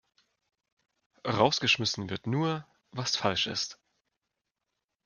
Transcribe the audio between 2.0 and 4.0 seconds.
wird nur, was falsch ist.